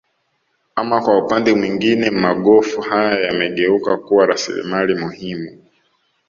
[0.75, 5.59] Ama kwa upande mwingine magofu haya yamegeuka kuwa rasilimali muhimu